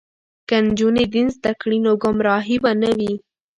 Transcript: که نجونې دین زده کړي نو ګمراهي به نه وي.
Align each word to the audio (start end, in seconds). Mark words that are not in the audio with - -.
که 0.47 0.55
نجونې 0.65 1.03
دین 1.13 1.27
زده 1.37 1.51
کړي 1.61 1.77
نو 1.85 1.91
ګمراهي 2.03 2.57
به 2.63 2.71
نه 2.81 2.89
وي. 2.97 3.13